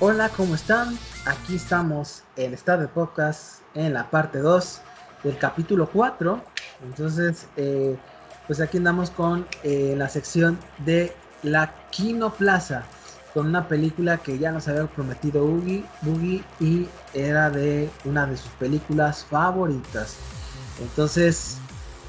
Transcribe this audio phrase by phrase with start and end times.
[0.00, 0.96] Hola, ¿cómo están?
[1.26, 4.80] Aquí estamos en Estado de Podcast en la parte 2
[5.24, 6.40] del capítulo 4.
[6.84, 7.96] Entonces, eh,
[8.46, 11.12] pues aquí andamos con eh, la sección de
[11.42, 12.84] la Kino Plaza,
[13.38, 18.36] con una película que ya nos había prometido Boogie, Boogie y era de una de
[18.36, 20.16] sus películas favoritas.
[20.80, 21.58] Entonces,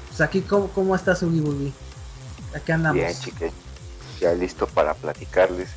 [0.08, 1.72] pues aquí, ¿cómo, cómo estás, Boogie Boogie?
[2.52, 3.00] Aquí andamos.
[3.00, 3.52] Bien, chique,
[4.20, 5.68] ya listo para platicarles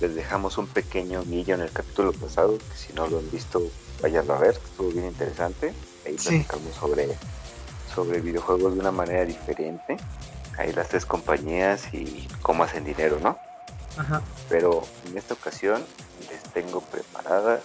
[0.00, 3.62] les dejamos un pequeño guillo en el capítulo pasado, que si no lo han visto,
[4.02, 5.72] vayan a ver, estuvo bien interesante.
[6.04, 7.16] Ahí platicamos sobre,
[7.94, 9.98] sobre videojuegos de una manera diferente.
[10.58, 13.38] Ahí las tres compañías y cómo hacen dinero, ¿no?
[13.96, 14.22] Ajá.
[14.48, 15.84] Pero en esta ocasión
[16.30, 17.60] les tengo preparada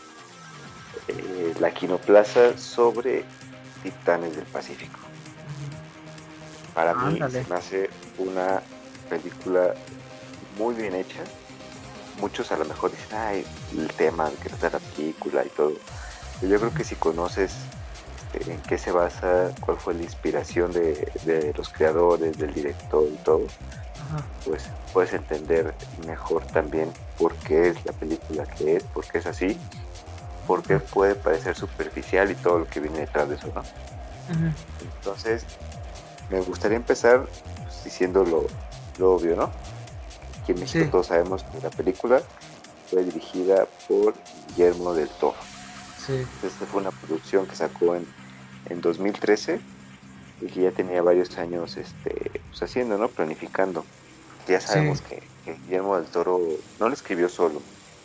[1.07, 3.25] eh, la Quinoplaza sobre
[3.83, 4.99] Titanes del Pacífico.
[6.73, 8.61] Para mí se me hace una
[9.09, 9.73] película
[10.57, 11.21] muy bien hecha,
[12.19, 13.45] muchos a lo mejor dicen, ay,
[13.77, 15.73] el tema que da la película y todo.
[16.39, 17.53] Pero yo creo que si conoces
[18.33, 23.17] este, en qué se basa, cuál fue la inspiración de, los creadores, del director y
[23.23, 23.41] todo,
[24.45, 25.73] pues puedes entender
[26.05, 29.57] mejor también por qué es la película que es, por qué es así,
[30.47, 33.63] por qué puede parecer superficial y todo lo que viene detrás de eso, ¿no?
[34.97, 35.45] Entonces,
[36.29, 38.23] me gustaría empezar pues, diciendo
[38.97, 39.51] lo obvio, ¿no?
[40.41, 42.21] Aquí en México todos sabemos que la película
[42.89, 44.15] fue dirigida por
[44.49, 45.37] Guillermo del Toro.
[46.43, 48.07] Esta fue una producción que sacó en,
[48.69, 49.61] en 2013
[50.41, 53.07] y que ya tenía varios años este, pues haciendo, ¿no?
[53.07, 53.85] Planificando.
[54.51, 56.39] Ya sabemos que, Guillermo del Toro
[56.79, 57.61] no lo escribió solo.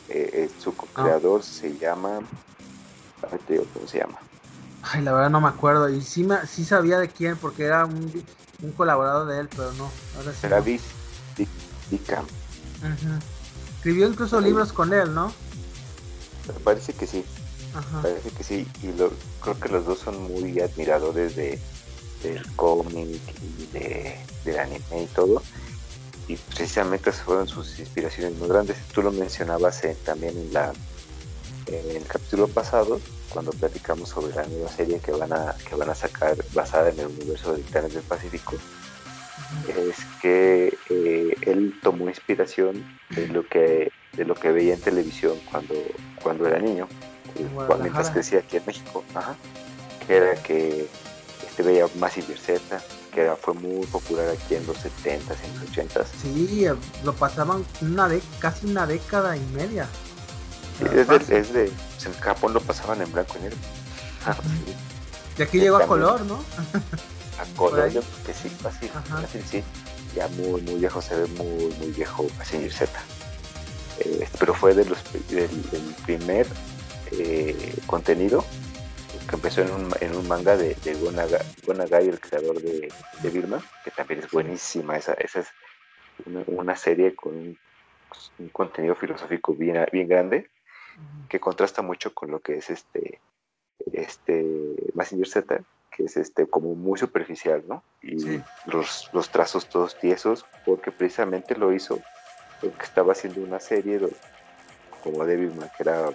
[0.08, 1.02] Eh, eh, su ah.
[1.02, 2.20] creador se llama.
[3.20, 4.18] ¿Cómo se llama?
[4.82, 5.88] Ay, la verdad no me acuerdo.
[5.88, 8.24] Y sí, me, sí sabía de quién, porque era un,
[8.62, 9.90] un colaborador de él, pero no.
[10.16, 10.60] Ahora sí era
[13.76, 15.32] Escribió incluso libros con él, ¿no?
[16.62, 17.24] Parece que sí.
[18.02, 18.68] Parece que sí.
[18.82, 19.10] Y lo,
[19.40, 21.60] creo que los dos son muy admiradores de,
[22.22, 25.42] del cómic y de, del anime y todo.
[26.28, 28.76] Y precisamente fueron sus inspiraciones muy grandes.
[28.92, 30.72] Tú lo mencionabas también en, la,
[31.66, 35.90] en el capítulo pasado, cuando platicamos sobre la nueva serie que van a, que van
[35.90, 38.56] a sacar basada en el universo de Titanes del Pacífico
[39.68, 45.38] es que eh, él tomó inspiración de lo que de lo que veía en televisión
[45.50, 45.74] cuando
[46.22, 46.88] cuando era niño
[47.80, 49.04] mientras crecía aquí en México
[50.06, 50.88] que era que
[51.46, 52.82] este veía más Z
[53.16, 56.66] que era, fue muy popular aquí en los 70s en los 80s sí
[57.02, 59.88] lo pasaban una de casi una década y media.
[60.80, 61.72] Es, de, es de
[62.04, 63.56] en Japón lo pasaban en blanco y negro.
[65.38, 66.38] Y aquí llegó a color no
[67.40, 68.90] a color, yo que sí, así,
[69.24, 69.64] así, sí,
[70.14, 72.92] ya muy, muy viejo, se ve muy, muy viejo Passenger Z.
[74.00, 74.98] Eh, pero fue de los,
[75.30, 75.48] del,
[76.04, 76.46] primer
[77.12, 78.44] eh, contenido
[79.28, 80.94] que empezó en un, en un manga de, de
[81.66, 82.92] Gonagai, el creador de,
[83.22, 84.96] de, Birma, que también es buenísima.
[84.96, 85.48] Esa, esa es
[86.48, 87.58] una, serie con un,
[88.50, 90.48] contenido filosófico bien, bien grande
[91.28, 93.20] que contrasta mucho con lo que es este
[93.92, 94.44] este
[94.94, 95.60] Messenger Z
[95.90, 97.82] que es este como muy superficial, ¿no?
[98.02, 102.00] Y los, los, trazos todos tiesos, porque precisamente lo hizo
[102.60, 103.98] porque estaba haciendo una serie
[105.06, 106.10] como Devilman, que era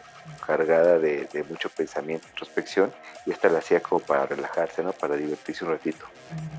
[0.46, 2.91] cargada de, mucho pensamiento, introspección,
[3.25, 4.91] y esta la hacía como para relajarse, ¿no?
[4.91, 6.06] Para divertirse un ratito,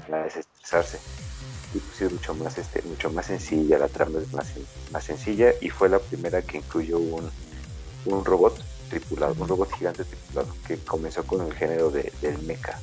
[0.08, 0.98] para desestresarse.
[1.74, 4.46] Y pues es mucho más, este, mucho más sencilla, la trama es más,
[4.90, 7.30] más sencilla, y fue la primera que incluyó un,
[8.06, 12.78] un robot tripulado, un robot gigante tripulado, que comenzó con el género de, del mecha.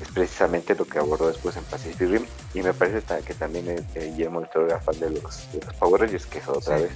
[0.00, 3.84] Es precisamente lo que abordó después en Pacific Rim y me parece que también eh,
[3.94, 6.90] Guillermo del Toro era fan de los, de los Power Rangers que es otra vez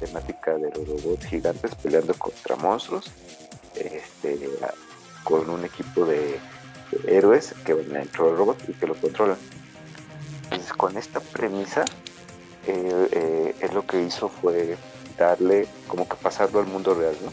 [0.00, 3.10] temática de los robots gigantes peleando contra monstruos
[3.74, 4.38] este,
[5.22, 6.38] con un equipo de,
[7.06, 9.38] héroes que van dentro del robot y que lo controlan
[10.44, 11.84] entonces con esta premisa
[12.66, 14.76] eh, él lo que hizo fue
[15.16, 17.30] darle como que pasarlo al mundo real ¿no?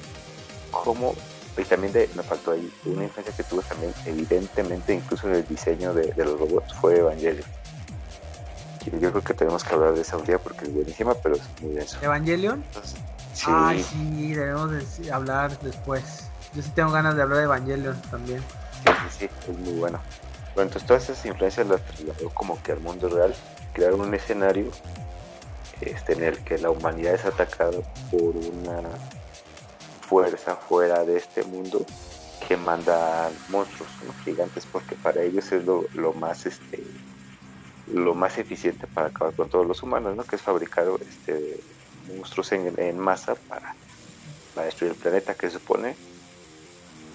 [0.72, 1.16] como
[1.58, 5.94] y también me faltó ahí una influencia que tuvo también evidentemente incluso en el diseño
[5.94, 7.46] de, los robots fue Evangelion
[8.92, 11.42] yo creo que tenemos que hablar de esa un día porque es buenísima pero es
[11.62, 12.64] muy denso Evangelion
[13.34, 13.46] sí.
[13.48, 16.24] Ay, sí debemos de hablar después.
[16.56, 18.40] Yo sí tengo ganas de hablar de Evangelion también.
[18.40, 20.00] Sí sí sí es muy bueno.
[20.56, 23.36] Bueno entonces todas esas influencias las trasladó como que al mundo real
[23.74, 24.72] crearon un escenario
[25.82, 27.78] este, en el que la humanidad es atacada
[28.10, 28.82] por una
[30.02, 31.86] fuerza fuera de este mundo
[32.48, 33.90] que manda monstruos
[34.24, 36.84] gigantes porque para ellos es lo, más este
[37.94, 40.24] lo más eficiente para acabar con todos los humanos, ¿no?
[40.24, 41.60] Que es fabricar este
[42.08, 43.76] monstruos en, masa para,
[44.56, 45.96] para, destruir el planeta, que supone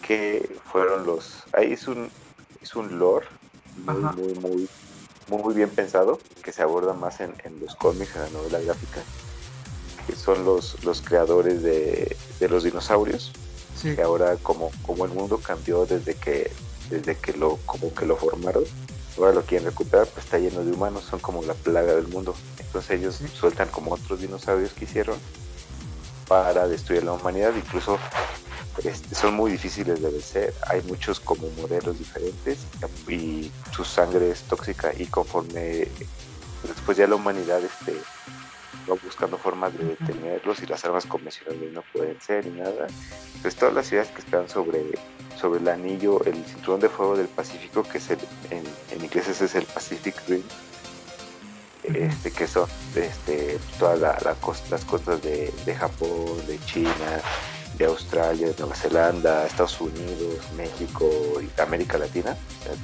[0.07, 2.11] que fueron los ahí es un
[2.61, 3.27] es un lore
[3.77, 4.69] muy muy muy
[5.29, 9.01] muy bien pensado que se aborda más en, en los cómics, en la novela gráfica,
[10.07, 13.33] que son los, los creadores de, de los dinosaurios
[13.83, 16.53] que ahora como, como el mundo cambió desde que
[16.89, 18.65] desde que lo como que lo formaron
[19.19, 22.35] ahora lo quieren recuperar pues está lleno de humanos son como la plaga del mundo.
[22.59, 25.19] Entonces ellos sueltan como otros dinosaurios que hicieron
[26.29, 27.53] para destruir la humanidad.
[27.55, 27.99] Incluso
[28.85, 30.55] este, son muy difíciles de vencer.
[30.69, 32.59] Hay muchos como modelos diferentes
[33.09, 35.88] y su sangre es tóxica y conforme
[36.62, 38.00] después ya la humanidad este
[39.03, 42.87] buscando formas de detenerlos y las armas convencionales no pueden ser ni nada.
[43.41, 44.85] Pues todas las ideas que están sobre,
[45.40, 48.19] sobre el anillo, el cinturón de fuego del Pacífico, que es el,
[48.50, 50.43] en, inglés ese es el Pacific Rim,
[51.82, 54.37] este, que son este, todas la, las
[54.84, 57.20] costas de, Japón, de China,
[57.76, 62.37] de Australia, de Nueva Zelanda, Estados Unidos, México y América Latina,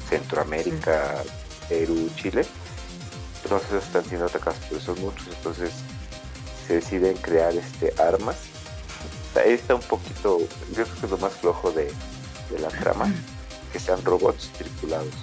[0.09, 1.23] Centroamérica,
[1.69, 2.45] Perú, Chile.
[3.49, 5.73] Todos están siendo atacados por esos monstruos, entonces
[6.67, 8.37] se deciden crear este armas.
[9.37, 11.93] Ahí está un poquito, yo creo que es lo más flojo de,
[12.59, 13.07] la trama,
[13.73, 15.15] que sean robots tripulados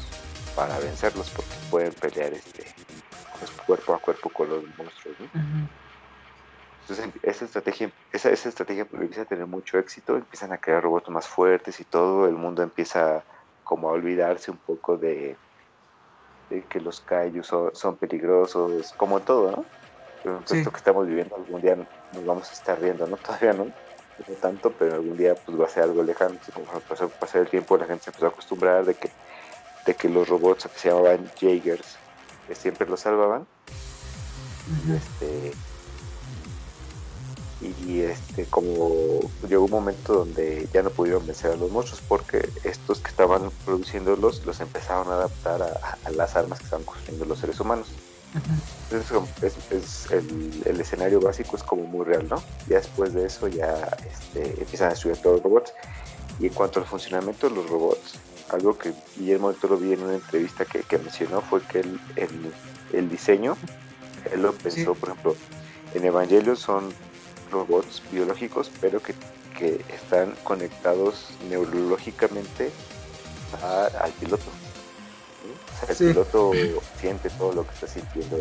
[0.55, 2.65] para vencerlos, porque pueden pelear este
[3.39, 5.17] pues, cuerpo a cuerpo con los monstruos.
[6.81, 11.09] Entonces esa estrategia, esa, esa estrategia empieza a tener mucho éxito, empiezan a crear robots
[11.09, 13.23] más fuertes y todo, el mundo empieza
[13.63, 15.35] como a olvidarse un poco de,
[16.49, 19.65] de que los kaijus son, peligrosos, como todo, ¿no?
[20.23, 23.17] Pero esto que estamos viviendo algún día nos vamos a estar viendo, ¿no?
[23.25, 23.71] Todavía no,
[24.27, 26.35] no tanto, pero algún día pues va a ser algo lejano.
[26.53, 29.11] Como pasar, pasar el tiempo la gente se empezó a acostumbrar de que,
[29.85, 31.97] de que los robots que se llamaban Jaegers,
[32.47, 33.45] que siempre los salvaban,
[34.95, 35.53] este,
[37.61, 42.49] y este como llegó un momento donde ya no pudieron vencer a los monstruos porque
[42.63, 47.39] estos que estaban produciéndolos los empezaron a adaptar a, las armas que estaban construyendo los
[47.39, 47.87] seres humanos
[48.91, 53.89] entonces es, el, escenario básico es como muy real no ya después de eso ya
[54.09, 55.73] este, empiezan a estudiar todos los robots.
[56.39, 58.15] Y en cuanto al funcionamiento de los robots
[58.51, 61.99] algo que Guillermo del Toro vi en una entrevista que, mencionó fue que el,
[62.93, 63.57] el, diseño
[64.31, 65.35] él lo pensó por ejemplo
[65.95, 66.93] en Evangelio son
[67.51, 69.15] robots biológicos, pero que,
[69.87, 72.71] están conectados neurológicamente
[74.01, 74.43] al piloto.
[75.87, 76.51] El piloto
[76.99, 78.37] siente todo lo que está sintiendo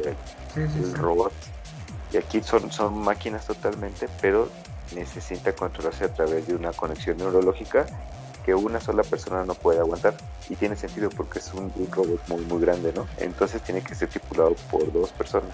[0.57, 1.33] el, robot.
[2.13, 4.49] Y aquí son, son máquinas totalmente, pero
[4.95, 7.87] necesita controlarse a través de una conexión neurológica
[8.45, 10.15] que una sola persona no puede aguantar.
[10.49, 13.07] Y tiene sentido porque es un, un robot muy, muy grande, ¿no?
[13.19, 15.51] Entonces tiene que ser tripulado por dos personas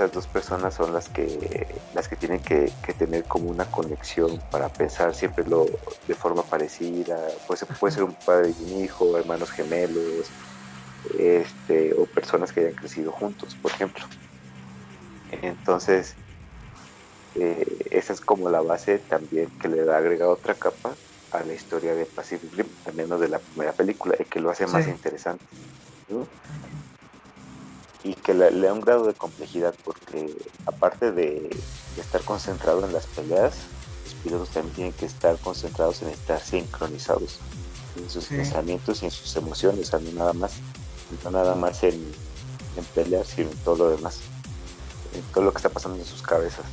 [0.00, 4.70] esas dos personas son las que las que tienen que, tener como una conexión para
[4.70, 5.66] pensar siempre lo
[6.08, 7.18] de forma parecida.
[7.46, 10.26] Pues puede ser un padre y un hijo hermanos gemelos
[11.18, 14.06] este o personas que hayan crecido juntos por ejemplo.
[15.42, 16.14] Entonces
[17.34, 20.94] eh, esa es como la base también que le da agrega otra capa
[21.30, 24.48] a la historia de Pacific Rim al menos de la primera película y que lo
[24.48, 25.44] hace más interesante
[28.02, 30.34] y que le, da un grado de complejidad porque
[30.66, 31.50] aparte de,
[31.98, 33.54] estar concentrado en las peleas,
[34.04, 37.38] los pilotos también tienen que estar concentrados en estar sincronizados
[37.96, 40.52] en sus pensamientos y en sus emociones, no nada más,
[41.24, 41.94] no nada más en,
[42.76, 44.20] en pelear, sino en todo lo demás,
[45.14, 46.64] en todo lo que está pasando en sus cabezas.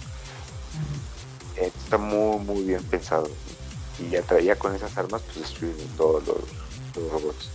[1.55, 3.29] está muy muy bien pensado
[3.99, 7.49] y ya traía con esas armas pues destruyen todos los robots.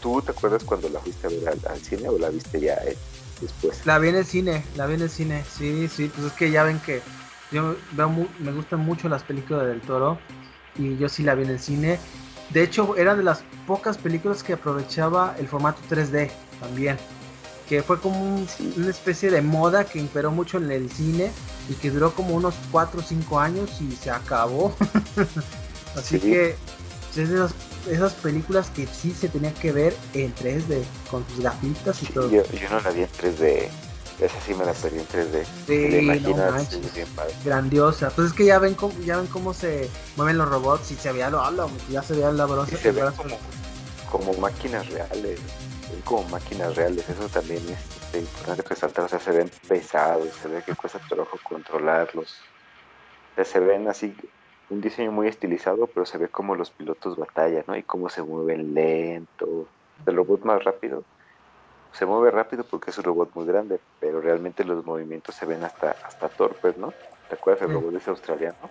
[0.00, 2.96] ¿Tú te acuerdas cuando la fuiste a ver al, cine o la viste ya eh,
[3.40, 3.84] después?
[3.86, 6.50] La vi en el cine, la vi en el cine, sí, sí, pues es que
[6.50, 7.02] ya ven que
[7.50, 10.18] yo veo me gustan mucho las películas del toro
[10.76, 11.98] y yo sí la vi en el cine.
[12.50, 16.30] De hecho, era de las pocas películas que aprovechaba el formato 3D
[16.60, 16.96] también.
[17.68, 21.30] Que fue como una especie de moda que imperó mucho en el cine
[21.68, 24.74] y que duró como unos 4 o 5 años y se acabó.
[25.96, 26.56] Así que
[27.14, 27.52] es de las
[27.90, 32.30] esas películas que sí se tenía que ver en 3D, con sus gafitas y todo.
[32.30, 33.68] Yo, no la vi en 3D,
[34.20, 35.44] esa sí me la perdí en 3D.
[35.66, 37.04] Sí,
[37.44, 38.10] grandiosa.
[38.10, 41.12] Pues es que ya ven cómo, ya ven cómo se mueven los robots y se
[41.12, 42.76] veía lo habla, ya se veía la brosa.
[42.76, 43.38] se ven como,
[44.10, 45.40] como máquinas reales.
[46.04, 50.48] como máquinas reales, eso también es este, importante resaltar, o sea, se ven pesados, se
[50.48, 52.40] ve que cuesta trabajo controlarlos,
[53.32, 54.16] o sea, se ven así,
[54.70, 57.76] un diseño muy estilizado, pero se ve como los pilotos batallan, ¿no?
[57.76, 59.66] Y cómo se mueven lento,
[60.06, 61.04] el robot más rápido,
[61.92, 65.64] se mueve rápido porque es un robot muy grande, pero realmente los movimientos se ven
[65.64, 66.92] hasta, hasta torpes, ¿no?
[67.28, 67.68] ¿Te acuerdas?
[67.68, 68.70] El robot ese australiano.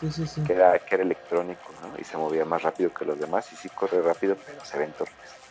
[0.00, 0.42] Sí, sí, sí.
[0.44, 1.98] Que era, que era electrónico, ¿no?
[1.98, 4.92] Y se movía más rápido que los demás y sí corre rápido, pero se ven
[4.92, 5.44] torpes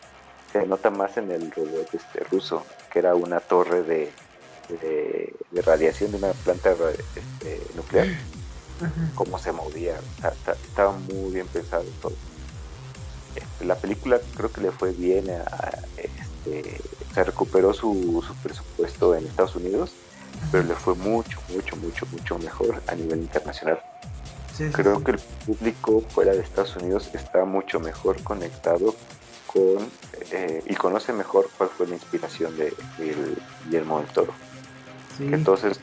[0.54, 4.12] se nota más en el robot este ruso, que era una torre de,
[4.68, 6.76] de, radiación de una planta
[7.16, 8.06] este, nuclear,
[9.14, 9.96] cómo se movía,
[10.68, 12.14] estaba muy bien pensado todo.
[13.34, 15.26] Este, la película creo que le fue bien,
[15.96, 16.80] este,
[17.12, 19.92] se recuperó su, su, presupuesto en Estados Unidos,
[20.52, 23.80] pero le fue mucho, mucho, mucho, mucho mejor a nivel internacional.
[24.72, 28.94] creo que el público fuera de Estados Unidos está mucho mejor conectado
[30.32, 32.74] eh, y conoce mejor cuál fue la inspiración de,
[33.64, 34.32] Guillermo del Toro.
[35.20, 35.78] Entonces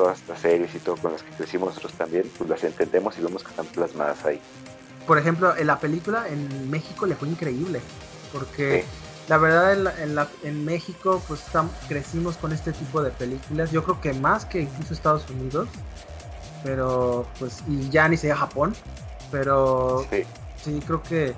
[0.00, 3.22] todas estas series y todo con las que crecimos nosotros también, pues las entendemos y
[3.22, 4.40] vemos que están plasmadas ahí.
[5.06, 7.82] Por ejemplo, en la película en México le fue increíble,
[8.32, 8.86] porque
[9.28, 11.42] la verdad en, la, en, México pues
[11.86, 15.68] crecimos con este tipo de películas, yo creo que más que incluso Estados Unidos,
[16.64, 18.74] pero pues y ya ni sea Japón,
[19.30, 20.06] pero
[20.64, 21.34] sí creo que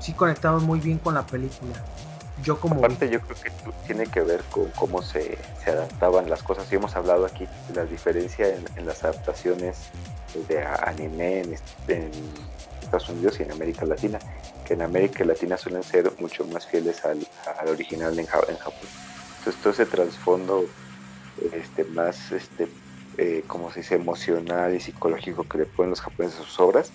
[0.00, 1.84] sí conectamos muy bien con la película.
[2.42, 2.76] Yo como...
[2.76, 3.50] Aparte yo creo que
[3.86, 6.70] tiene que ver con cómo se, se adaptaban las cosas.
[6.70, 9.88] Y hemos hablado aquí de la diferencia en, las adaptaciones
[10.48, 11.42] de anime
[11.88, 12.10] en,
[12.82, 14.18] Estados Unidos y en América Latina,
[14.64, 17.26] que en América Latina suelen ser mucho más fieles al,
[17.68, 18.54] original en, Japón.
[19.38, 20.66] Entonces todo ese trasfondo
[21.52, 22.68] este, más, este,
[23.18, 26.92] eh, como se dice, emocional y psicológico que le ponen los japoneses a sus obras,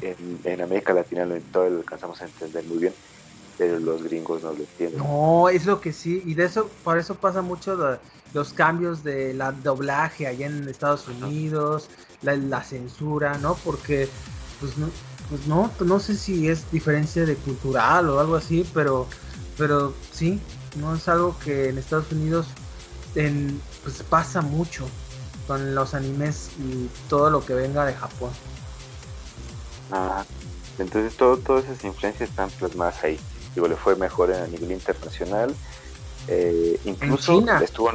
[0.00, 2.94] en, América Latina lo, todo lo alcanzamos a entender muy bien,
[3.58, 4.98] pero los gringos no lo entienden.
[4.98, 7.98] No, es lo que sí, y de eso, por eso pasa mucho
[8.34, 11.88] los cambios de la doblaje allá en Estados Unidos,
[12.22, 13.54] la, censura, ¿no?
[13.64, 14.08] Porque,
[14.60, 14.88] pues no,
[15.28, 19.06] pues no, no sé si es diferencia de cultural o algo así, pero,
[19.58, 20.40] pero sí,
[20.76, 22.46] no es algo que en Estados Unidos
[23.14, 24.86] en, pues pasa mucho
[25.46, 28.30] con los animes y todo lo que venga de Japón.
[29.90, 30.24] Ah,
[30.78, 33.18] entonces todo, todas esas influencias están plasmadas ahí.
[33.54, 35.54] Digo, le fue mejor a nivel internacional.
[36.28, 37.90] Eh, incluso estuvo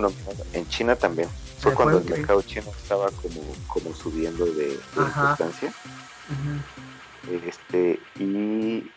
[0.54, 1.30] en China también.
[1.60, 5.74] Fue cuando el mercado chino estaba como, como subiendo de, importancia.
[7.46, 8.90] Este, y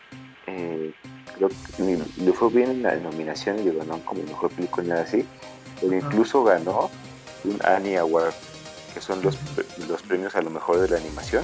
[0.47, 0.93] eh,
[1.35, 5.25] creo que le fue bien en la nominación y ganó como mejor película así.
[5.79, 6.91] Pero incluso ganó
[7.43, 8.33] un Annie Award,
[8.93, 9.37] que son los,
[9.87, 11.43] los premios a lo mejor de la animación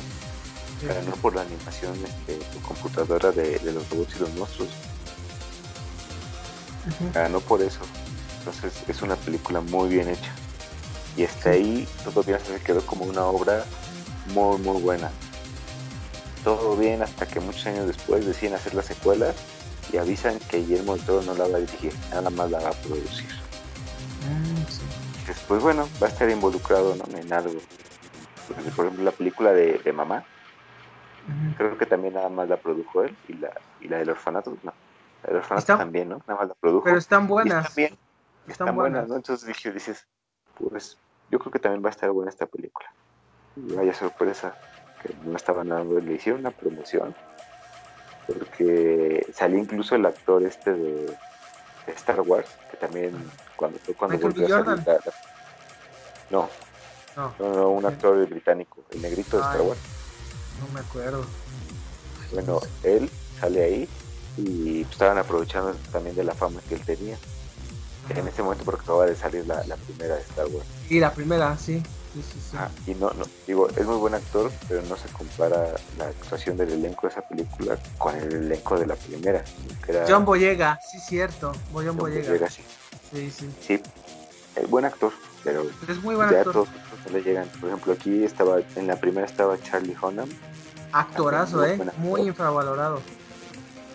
[1.08, 1.94] no por la animación
[2.28, 4.70] este, computadora de, los robots y los monstruos.
[7.14, 7.80] Ganó por eso.
[8.40, 10.32] Entonces es una película muy bien hecha.
[11.16, 13.64] Y hasta ahí todavía se quedó como una obra
[14.34, 15.12] muy muy buena.
[16.44, 19.34] Todo bien hasta que muchos años después deciden hacer la secuela
[19.92, 22.70] y avisan que Guillermo del Toro no la va a dirigir, nada más la va
[22.70, 23.28] a producir.
[24.30, 27.60] Mm, después, bueno, va a estar involucrado en algo.
[28.76, 30.24] Por ejemplo, la película de Mamá,
[31.58, 33.52] Creo que también nada más la produjo él y la,
[33.82, 34.74] y la del orfanato, no.
[35.28, 36.22] La del orfanato también, ¿no?
[36.28, 36.86] Nada más la produjo.
[36.86, 37.78] Pero están buenas.
[37.78, 37.98] Están,
[38.48, 39.16] están, buenas, ¿no?
[39.18, 40.08] Entonces dije, dices,
[40.58, 40.98] pues
[41.30, 42.88] yo creo que también va a estar buena esta película.
[43.58, 44.56] Y vaya sorpresa,
[45.04, 47.14] que no estaban dando, le hicieron una promoción,
[48.26, 51.18] porque salió incluso el actor este de,
[51.88, 53.16] Star Wars, que también
[53.56, 54.84] cuando fue cuando volvió a salir
[56.30, 56.50] no,
[57.16, 59.80] no, no, un actor británico, el negrito de Star Wars.
[60.60, 61.26] No me acuerdo.
[62.34, 63.90] Bueno, él sale ahí
[64.38, 67.18] y estaban aprovechando también de la fama que él tenía.
[68.10, 70.66] En ese momento porque acaba de salir la, primera de Star Wars.
[70.90, 71.84] Y la primera, sí.
[72.86, 76.72] y no, no, digo, es muy buen actor, pero no se compara la actuación del
[76.72, 79.44] elenco de esa película con el elenco de la primera.
[80.08, 81.52] John Boyega, sí, cierto.
[81.74, 82.50] John, Boyega.
[82.50, 82.64] sí.
[83.14, 83.50] Sí, sí.
[83.62, 83.82] Sí,
[84.70, 85.12] buen actor,
[85.44, 86.54] pero, es muy buen actor.
[86.54, 86.70] Todos,
[87.12, 87.48] le llegan.
[87.60, 90.30] Por ejemplo, aquí estaba, en la primera estaba Charlie Hunnam.
[90.92, 93.02] Actorazo, eh, muy infravalorado.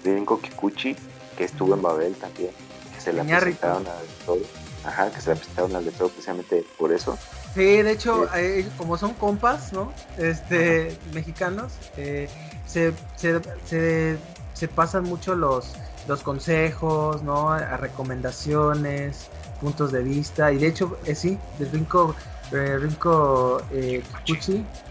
[0.05, 0.97] Rinko Kikuchi,
[1.37, 2.51] que estuvo en Babel también,
[2.95, 4.41] que se la presentaron al todo.
[4.85, 7.17] Ajá, que se la presentaron al de todo precisamente por eso.
[7.55, 9.93] Sí, de hecho, eh, como son compas, ¿no?
[10.19, 12.29] Este, mexicanos, eh,
[12.67, 14.17] se, se, se,
[14.55, 15.75] se, pasan mucho los,
[16.09, 17.51] los consejos, ¿no?
[17.51, 19.29] A recomendaciones,
[19.63, 20.53] puntos de vista.
[20.53, 22.15] Y de hecho, eh, sí, de Rinko,
[22.53, 24.03] eh, Rinko eh,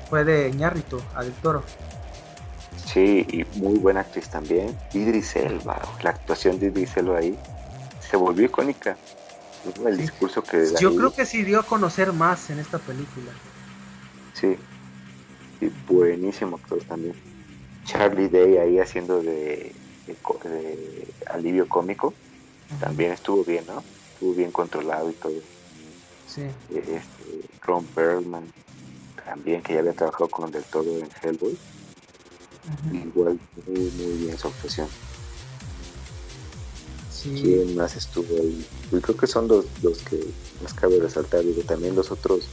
[0.10, 1.64] fue de Ñarrito, a del Toro.
[2.94, 4.78] Sí, y muy buena actriz también.
[4.94, 7.38] Idris Elba, la actuación de Idris Elba ahí.
[8.10, 8.98] se volvió icónica.
[9.86, 10.66] El discurso que...
[10.80, 13.32] Yo creo que sí dio a conocer más en esta película.
[14.34, 14.58] Sí,
[15.62, 17.16] y buenísimo actor también.
[17.86, 19.74] Charlie Day ahí haciendo de,
[21.28, 22.14] alivio cómico,
[22.80, 23.84] también estuvo bien, ¿no?
[24.14, 25.34] Estuvo bien controlado y todo.
[26.28, 26.44] Sí.
[26.74, 27.00] Este,
[27.62, 28.44] Ron Perlman,
[29.26, 31.58] también que ya había trabajado con Del Todo en Hellboy.
[32.92, 34.88] Igual, muy, muy bien su actuación.
[37.12, 37.40] Sí.
[37.42, 38.66] ¿Quién más estuvo ahí?
[38.92, 40.20] Yo creo que son los, los que
[40.64, 41.44] más cabe resaltar.
[41.44, 42.48] Digo, también los otros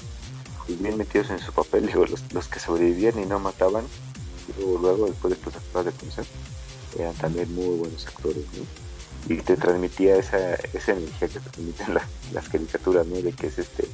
[0.75, 3.85] bien metidos en su papel, digo, los, los que sobrevivían y no mataban,
[4.59, 6.27] luego, luego después de estos de conocer,
[6.99, 9.35] eran también muy buenos actores, ¿no?
[9.35, 11.95] Y te transmitía esa, esa energía que te transmiten
[12.33, 13.17] las caricaturas, ¿no?
[13.17, 13.89] De que es este,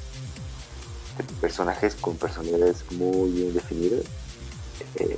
[1.41, 4.05] personajes con personalidades muy bien definidas
[4.97, 5.14] eh,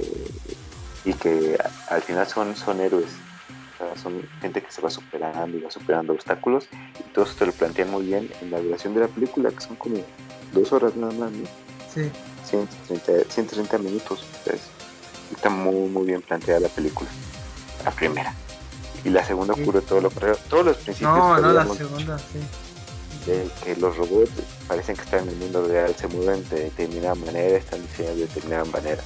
[1.06, 1.56] y que
[1.88, 3.10] al final son, son héroes.
[4.02, 7.52] son gente que se va superando y va superando obstáculos y todo eso te lo
[7.52, 9.96] plantean muy bien en la duración de la película, que son como
[10.52, 11.46] dos horas nada más, ¿no?
[11.94, 12.10] Sí.
[12.44, 14.24] 130, 130 minutos.
[15.30, 17.08] está muy, muy bien planteada la película.
[17.84, 18.34] La primera.
[19.04, 20.10] Y la segunda ocurre todo lo.
[20.10, 21.16] Todos los principios.
[21.16, 22.40] No, no, la segunda, sí.
[23.26, 24.30] De que los robots
[24.68, 28.26] parecen que están en el mundo real, se mueven de determinada manera, están diseñados de
[28.26, 29.02] determinada manera.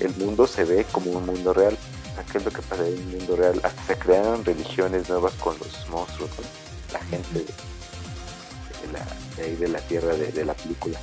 [0.00, 1.76] El mundo se ve como un mundo real.
[2.30, 3.60] ¿Qué es lo que pasa en un mundo real?
[3.64, 6.44] Hasta se crearon religiones nuevas con los monstruos, con
[6.92, 7.44] la gente
[9.36, 10.98] de ahí de la tierra de, la película.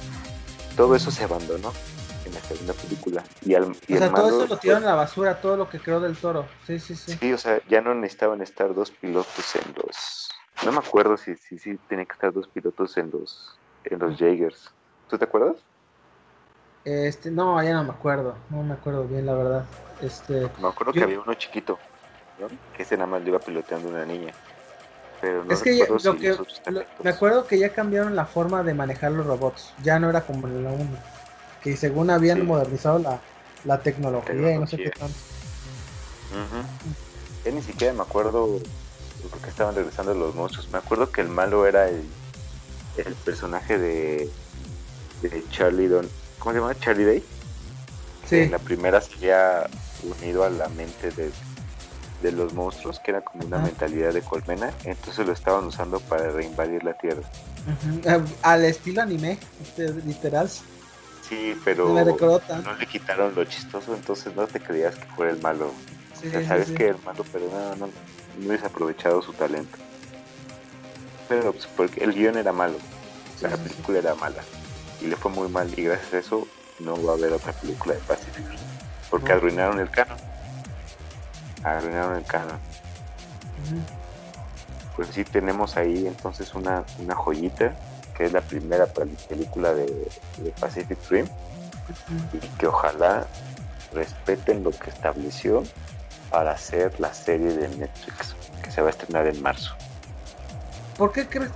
[0.75, 1.74] Todo eso se abandonó
[2.25, 3.24] en la segunda película.
[3.46, 5.80] Y al, y o sea, todo eso lo tiraron a la basura, todo lo que
[5.80, 6.48] creó del toro.
[6.66, 7.18] Sí, sí, sí.
[7.20, 10.30] Sí, o sea, ya no necesitaban estar dos pilotos en los.
[10.66, 14.18] No me acuerdo si sí si, si, que estar dos pilotos en los en los
[14.18, 14.72] Jaegers.
[15.10, 15.58] ¿Tú te acuerdas?
[16.88, 18.36] Este, no, ya no me acuerdo.
[18.50, 19.65] No me acuerdo bien, la verdad.
[20.01, 21.79] Este, me acuerdo que había uno chiquito,
[22.39, 22.48] ¿no?
[22.75, 24.34] Que ese nada más lo iba piloteando una niña
[25.50, 26.38] es que, lo que
[27.03, 29.74] me acuerdo que ya cambiaron la forma de manejar los robots.
[29.84, 30.86] Ya no era como en la 1.
[31.63, 33.20] Que según habían modernizado la,
[33.65, 35.16] la tecnología, y no sé qué tanto.
[37.44, 38.59] Ya ni siquiera me acuerdo
[39.31, 40.70] porque estaban regresando los monstruos.
[40.72, 42.03] Me acuerdo que el malo era el,
[42.98, 44.29] el personaje de,
[45.22, 46.07] de Charlie Don.
[46.39, 46.75] ¿Cómo se llama?
[46.79, 47.23] Charlie Day.
[48.27, 48.39] Sí.
[48.39, 49.69] en la primera se había
[50.03, 51.31] unido a la mente de
[52.21, 56.31] de los monstruos, que era como una mentalidad de colmena, entonces lo estaban usando para
[56.31, 57.21] reinvadir la Tierra.
[58.41, 60.50] Al estilo anime, este, literal.
[60.50, 65.73] Sí, pero no le quitaron lo chistoso, entonces no te creías que fuera el malo.
[66.47, 67.89] sabes que el malo, pero no, no,
[68.39, 69.77] no aprovechado su talento.
[71.27, 72.77] Pero pues, porque el guion era malo,
[73.41, 74.41] la película era mala
[75.01, 76.48] y le fue muy mal y gracias a eso
[76.79, 78.46] no va a haber otra película de Pacific
[79.10, 80.18] porque arruinaron el canon
[81.64, 82.60] arruinaron el canon.
[84.96, 87.75] Pues sí, tenemos ahí entonces una, una joyita,
[88.16, 90.10] que es la primera película de,
[90.60, 91.27] Pacific Rim,
[92.33, 93.27] y que ojalá
[93.94, 95.64] respeten lo que estableció
[96.31, 99.75] para hacer la serie de Netflix, que se va a estrenar en marzo.
[100.98, 101.51] ¿Por qué crees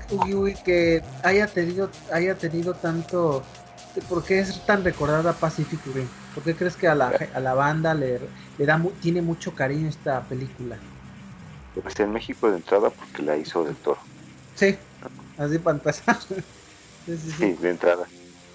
[0.63, 3.43] que haya tenido, haya tenido tanto
[4.07, 6.07] ¿Por qué es tan recordada Pacific Rim?
[6.33, 8.19] ¿Por qué crees que a la, a la banda le,
[8.57, 10.77] le da tiene mucho cariño esta película?
[11.81, 13.99] Pues en México de entrada porque la hizo del toro.
[14.55, 14.77] Sí,
[15.37, 16.17] así para empezar.
[17.05, 18.05] sí, de entrada.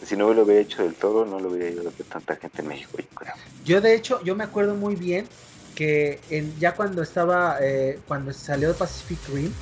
[0.05, 2.68] Si no lo hubiera hecho del toro, no lo hubiera ido de tanta gente en
[2.68, 3.35] México, yo creo.
[3.64, 5.27] Yo de hecho, yo me acuerdo muy bien
[5.75, 9.53] que en, ya cuando estaba, eh, cuando salió Pacific Rim,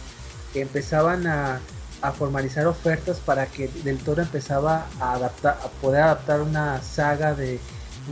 [0.61, 1.61] empezaban a,
[2.03, 7.35] a formalizar ofertas para que Del Toro empezaba a adaptar, a poder adaptar una saga
[7.35, 7.59] de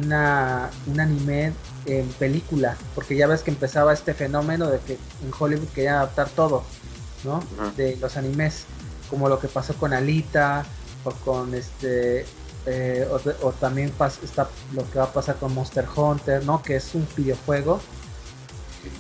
[0.02, 1.52] una, un anime
[1.84, 6.28] en película, porque ya ves que empezaba este fenómeno de que en Hollywood querían adaptar
[6.30, 6.64] todo,
[7.24, 7.42] ¿no?
[7.76, 8.64] De los animes,
[9.10, 10.64] como lo que pasó con Alita
[11.04, 12.24] o con este
[12.64, 13.08] eh,
[13.42, 16.62] o, también está lo que va a pasar con Monster Hunter, ¿no?
[16.62, 17.80] Que es un videojuego.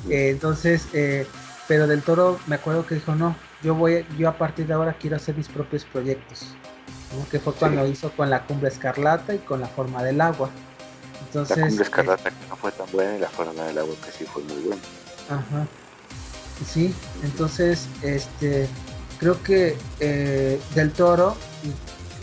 [0.08, 1.26] Eh, entonces, eh,
[1.72, 4.92] pero del Toro me acuerdo que dijo no, yo voy, yo a partir de ahora
[4.92, 6.48] quiero hacer mis propios proyectos.
[7.30, 10.50] Que fue cuando hizo con la cumbre escarlata y con la forma del agua.
[11.26, 14.12] Entonces, la cumbre escarlata que no fue tan buena y la forma del agua que
[14.12, 14.82] sí fue muy buena.
[15.30, 15.66] Ajá.
[16.70, 18.68] Sí, entonces, este,
[19.18, 21.34] creo que eh, del Toro,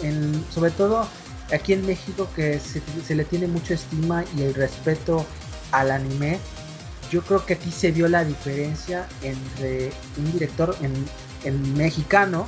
[0.03, 1.07] en, sobre todo
[1.51, 5.25] aquí en México, que se, se le tiene mucha estima y el respeto
[5.71, 6.37] al anime,
[7.09, 10.93] yo creo que aquí se vio la diferencia entre un director en,
[11.43, 12.47] en mexicano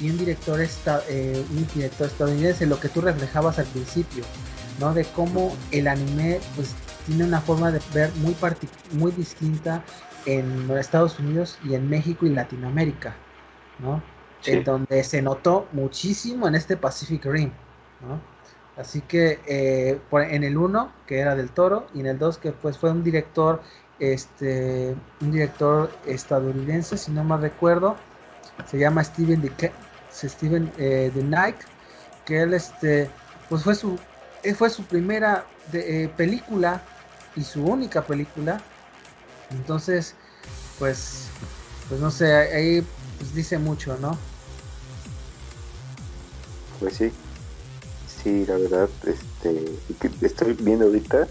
[0.00, 4.24] y un director, esta, eh, un director estadounidense, lo que tú reflejabas al principio,
[4.80, 4.92] ¿no?
[4.92, 6.74] De cómo el anime pues
[7.06, 8.36] tiene una forma de ver muy,
[8.92, 9.84] muy distinta
[10.26, 13.14] en Estados Unidos y en México y Latinoamérica,
[13.78, 14.02] ¿no?
[14.44, 17.52] En donde se notó muchísimo en este Pacific Rim,
[18.00, 18.20] ¿no?
[18.76, 22.52] Así que eh, en el 1, que era del Toro, y en el 2, que
[22.52, 23.60] pues fue un director,
[24.02, 27.94] este, un director estadounidense, si no mal recuerdo,
[28.68, 29.72] se llama Steven de,
[30.12, 31.64] Steven eh, de Nike,
[32.24, 33.08] que él, este,
[33.48, 33.96] pues fue su,
[34.42, 36.82] eh, fue su primera de, película
[37.36, 38.60] y su única película.
[39.52, 40.16] Entonces,
[40.80, 41.28] pues,
[41.88, 42.84] pues no sé, ahí
[43.18, 44.18] pues dice mucho, ¿no?
[46.80, 47.12] Pues sí,
[48.20, 49.78] sí, la verdad, este,
[50.26, 51.28] estoy viendo ahorita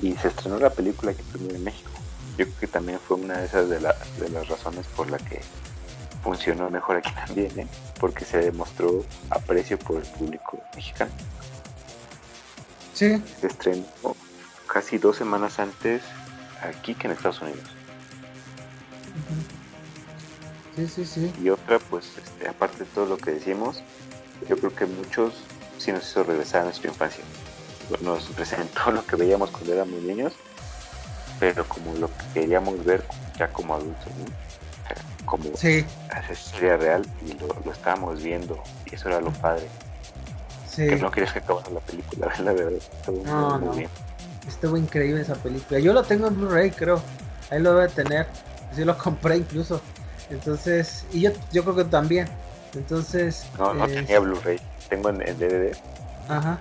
[0.00, 1.95] y se estrenó la película que primero en México.
[2.38, 5.40] Yo creo que también fue una de esas de, de las razones por la que
[6.22, 7.66] funcionó mejor aquí también, ¿eh?
[8.00, 11.12] porque se demostró aprecio por el público mexicano.
[12.92, 13.22] Sí.
[13.40, 13.86] Se estrenó
[14.66, 16.02] casi dos semanas antes
[16.62, 17.64] aquí que en Estados Unidos.
[20.76, 21.32] Sí, sí, sí.
[21.42, 23.82] Y otra, pues, este, aparte de todo lo que decimos,
[24.48, 25.34] yo creo que muchos
[25.78, 27.24] sí nos hizo regresar a nuestra infancia.
[28.02, 30.34] Nos presentó lo que veíamos cuando éramos niños,
[31.38, 33.02] pero como lo que queríamos ver
[33.38, 34.12] ya como adultos,
[35.24, 35.84] como sí.
[36.34, 39.66] sería real y lo, estábamos viendo y eso era lo padre.
[40.70, 40.86] Sí.
[40.86, 42.72] Que no quieres que acabara la película, la verdad.
[42.72, 43.90] Estuvo no, muy, bien.
[44.46, 45.80] Estuvo increíble esa película.
[45.80, 47.02] Yo lo tengo en Blu-ray, creo.
[47.50, 48.26] Ahí lo debe tener.
[48.76, 49.80] Yo lo compré incluso.
[50.30, 52.28] Entonces, y yo, yo creo que también.
[52.74, 53.46] Entonces.
[53.58, 54.60] No, no tenía Blu-ray.
[54.88, 55.76] Tengo en, DVD.
[56.28, 56.58] Ajá.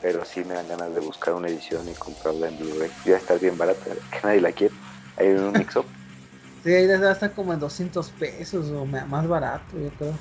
[0.00, 2.90] Pero sí me dan ganas de buscar una edición y comprarla en Blu-ray.
[3.04, 4.74] Ya está bien barata, que nadie la quiere.
[5.16, 5.84] Hay un mix-up.
[6.64, 10.12] sí, ahí debe estar como en 200 pesos o más barato, yo creo.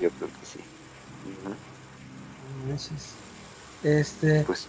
[0.00, 0.60] Yo creo que sí.
[3.82, 4.42] Este.
[4.44, 4.68] Pues,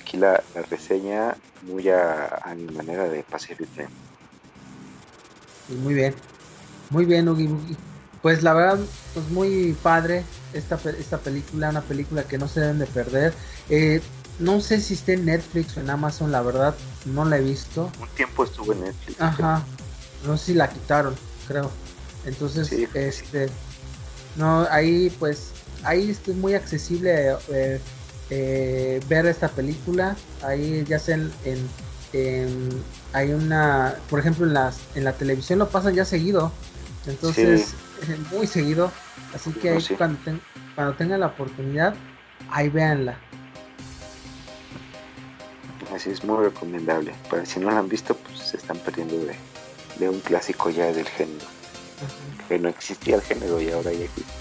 [0.00, 3.68] aquí la, la reseña muy a, a, mi manera de Pacific
[5.82, 6.14] Muy bien.
[6.90, 7.48] Muy bien, Ugi
[8.22, 8.78] Pues la verdad,
[9.14, 13.34] pues muy padre esta, esta película, una película que no se deben de perder.
[13.68, 14.00] Eh,
[14.38, 17.90] no sé si está en Netflix o en Amazon, la verdad, no la he visto.
[18.00, 19.20] Un tiempo estuvo en Netflix.
[19.20, 19.64] Ajá.
[20.24, 21.14] No sé si la quitaron,
[21.46, 21.70] creo.
[22.24, 23.48] Entonces, este,
[24.36, 25.50] no, ahí pues,
[25.82, 27.80] ahí es muy accesible eh,
[28.30, 30.16] eh, ver esta película.
[30.42, 31.68] Ahí ya sea en,
[33.12, 36.52] hay una, por ejemplo, en las, en la televisión lo pasan ya seguido.
[37.06, 37.74] Entonces,
[38.32, 38.90] muy seguido.
[39.34, 40.18] Así que ahí, cuando,
[40.74, 41.94] cuando tengan la oportunidad,
[42.50, 43.16] ahí véanla.
[45.94, 47.12] Así es muy recomendable.
[47.28, 49.16] Para si no la han visto, pues se están perdiendo
[49.98, 51.46] de, un clásico ya del género.
[52.48, 54.32] Que no existía el género y ahora ya existe.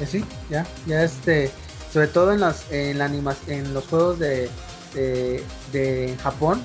[0.00, 1.50] Eh, sí, ya, ya este,
[1.92, 3.06] sobre todo en las, en la
[3.46, 4.48] en los juegos de,
[4.94, 5.42] de,
[5.72, 6.62] de Japón,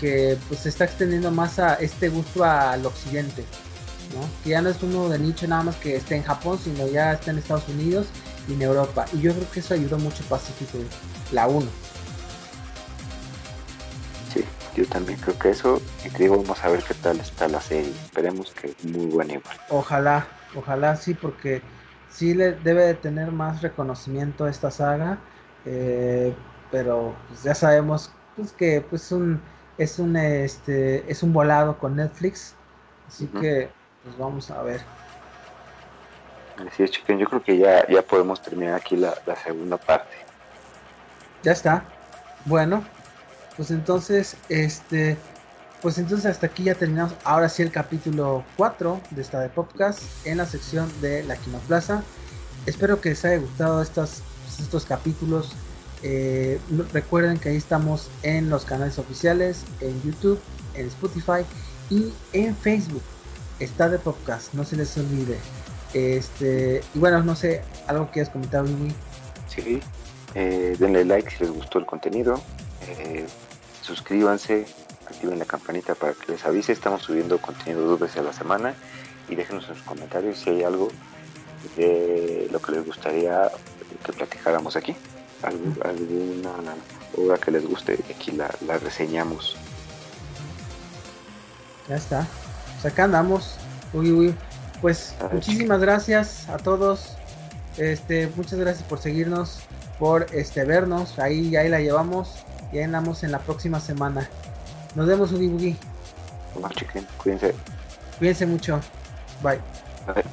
[0.00, 3.44] que pues se está extendiendo más a este gusto al occidente.
[4.42, 7.12] Que ya no es uno de nicho nada más que esté en Japón, sino ya
[7.12, 8.06] está en Estados Unidos
[8.48, 9.06] y en Europa.
[9.12, 10.78] Y yo creo que eso ayudó mucho Pacífico,
[11.32, 11.66] la 1.
[14.32, 15.80] Sí, yo también creo que eso.
[16.04, 17.92] Y te digo, vamos a ver qué tal está la serie.
[18.04, 19.56] Esperemos que muy buena igual.
[19.70, 21.62] Ojalá, ojalá sí, porque
[22.10, 25.18] sí le debe de tener más reconocimiento esta saga.
[25.64, 26.32] Eh,
[26.70, 29.40] pero pues ya sabemos pues, que pues un
[29.78, 32.54] es un este es un volado con Netflix
[33.08, 33.68] así que
[34.06, 34.80] pues vamos a ver.
[36.66, 37.18] Así es, chiquen.
[37.18, 40.16] Yo creo que ya, ya podemos terminar aquí la, segunda parte.
[41.42, 41.84] Ya está.
[42.44, 42.84] Bueno,
[43.56, 45.16] pues entonces, este,
[45.82, 47.14] pues entonces hasta aquí ya terminamos.
[47.24, 52.02] Ahora sí el capítulo 4 de esta de podcast en la sección de la Quinoplaza.
[52.64, 54.22] Espero que les haya gustado estas,
[54.60, 55.52] estos capítulos.
[56.02, 56.60] Eh,
[56.92, 60.40] recuerden que ahí estamos en los canales oficiales, en YouTube,
[60.74, 61.44] en Spotify
[61.90, 63.02] y en Facebook
[63.60, 65.38] está de podcast, no se les olvide.
[65.94, 68.94] Este, y bueno, no sé, algo que quieras comentar, Luis.
[69.48, 69.80] Sí,
[70.34, 72.40] eh, denle like si les gustó el contenido,
[72.88, 73.26] eh,
[73.82, 74.66] suscríbanse,
[75.06, 76.72] activen la campanita para que les avise.
[76.72, 78.74] Estamos subiendo contenido dos veces a la semana
[79.28, 80.88] y déjenos en sus comentarios si hay algo
[81.76, 83.50] de lo que les gustaría
[84.04, 84.94] que platicáramos aquí.
[85.42, 86.74] alguna
[87.16, 89.56] obra que les guste, aquí la, la reseñamos.
[91.88, 92.26] Ya está.
[92.86, 93.56] Acá andamos.
[93.92, 94.34] Uy, uy.
[94.80, 97.16] Pues muchísimas gracias a todos.
[97.76, 99.60] Este, muchas gracias por seguirnos,
[99.98, 101.18] por este vernos.
[101.18, 102.44] Ahí, ahí la llevamos.
[102.72, 104.28] Y ahí andamos en la próxima semana.
[104.94, 105.76] Nos vemos, Ugi Bugi.
[107.22, 107.54] Cuídense.
[108.18, 108.80] Cuídense mucho.
[109.42, 109.60] Bye.
[110.06, 110.24] Bye.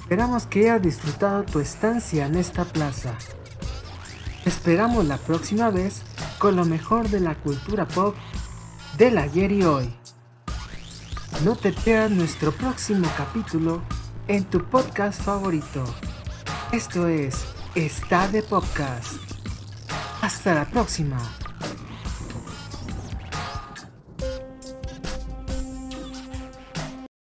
[0.00, 3.16] Esperamos que hayas disfrutado tu estancia en esta plaza.
[4.46, 6.02] Esperamos la próxima vez
[6.38, 8.14] con lo mejor de la cultura pop
[8.96, 9.94] del ayer y hoy.
[11.44, 13.82] No te pierdas nuestro próximo capítulo
[14.28, 15.84] en tu podcast favorito.
[16.72, 19.14] Esto es Está de Podcast.
[20.22, 21.18] Hasta la próxima.